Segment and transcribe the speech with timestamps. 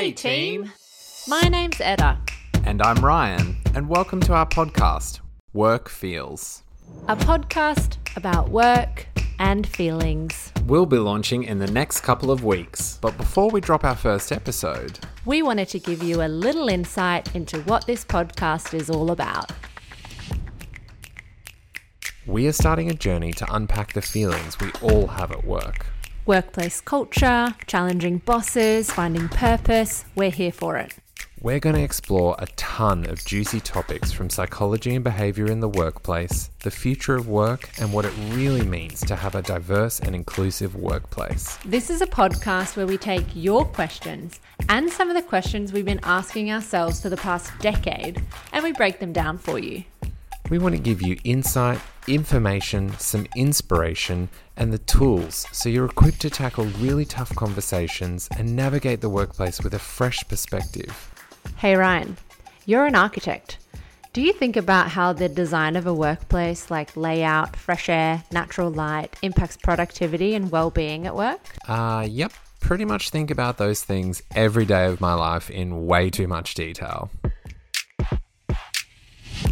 [0.00, 0.72] Hey, team.
[1.28, 2.16] My name's Etta,
[2.64, 5.20] And I'm Ryan, and welcome to our podcast,
[5.52, 6.62] Work Feels.
[7.06, 9.08] a podcast about work
[9.38, 10.54] and feelings.
[10.64, 14.32] We'll be launching in the next couple of weeks, but before we drop our first
[14.32, 19.10] episode, We wanted to give you a little insight into what this podcast is all
[19.10, 19.52] about.
[22.26, 25.84] we are starting a journey to unpack the feelings we all have at work.
[26.26, 30.94] Workplace culture, challenging bosses, finding purpose, we're here for it.
[31.40, 35.68] We're going to explore a ton of juicy topics from psychology and behavior in the
[35.70, 40.14] workplace, the future of work, and what it really means to have a diverse and
[40.14, 41.56] inclusive workplace.
[41.64, 45.86] This is a podcast where we take your questions and some of the questions we've
[45.86, 49.84] been asking ourselves for the past decade and we break them down for you.
[50.50, 51.78] We want to give you insight,
[52.14, 58.54] information, some inspiration, and the tools so you're equipped to tackle really tough conversations and
[58.54, 61.10] navigate the workplace with a fresh perspective.
[61.56, 62.16] Hey Ryan,
[62.66, 63.58] you're an architect.
[64.12, 68.70] Do you think about how the design of a workplace, like layout, fresh air, natural
[68.70, 71.40] light, impacts productivity and well being at work?
[71.68, 76.10] Uh, yep, pretty much think about those things every day of my life in way
[76.10, 77.10] too much detail.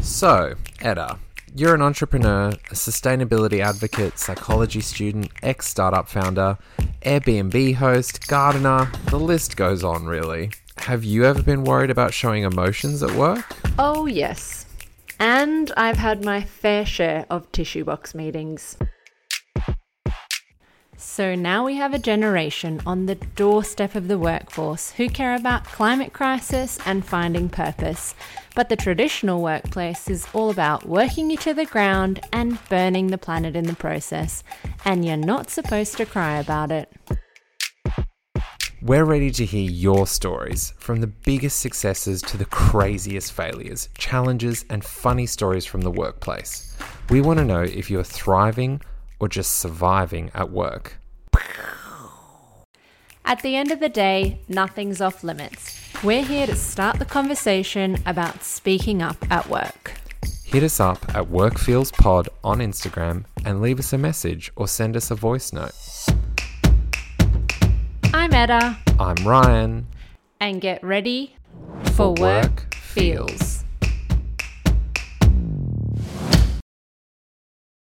[0.00, 1.18] So, Etta,
[1.54, 6.58] you're an entrepreneur, a sustainability advocate, psychology student, ex startup founder,
[7.02, 10.50] Airbnb host, gardener, the list goes on really.
[10.78, 13.44] Have you ever been worried about showing emotions at work?
[13.78, 14.66] Oh, yes.
[15.18, 18.76] And I've had my fair share of tissue box meetings.
[21.00, 25.62] So now we have a generation on the doorstep of the workforce who care about
[25.62, 28.16] climate crisis and finding purpose.
[28.56, 33.16] But the traditional workplace is all about working you to the ground and burning the
[33.16, 34.42] planet in the process.
[34.84, 36.92] And you're not supposed to cry about it.
[38.82, 44.64] We're ready to hear your stories, from the biggest successes to the craziest failures, challenges,
[44.68, 46.76] and funny stories from the workplace.
[47.08, 48.80] We want to know if you're thriving
[49.20, 50.98] or just surviving at work.
[53.24, 55.78] At the end of the day, nothing's off limits.
[56.02, 59.92] We're here to start the conversation about speaking up at work.
[60.44, 65.10] Hit us up at WorkFeelsPod on Instagram and leave us a message or send us
[65.10, 65.74] a voice note.
[68.14, 69.86] I'm Etta, I'm Ryan.
[70.40, 71.36] and get ready
[71.84, 73.57] for, For work Work feels.